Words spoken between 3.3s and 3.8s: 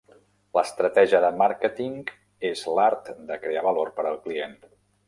de crear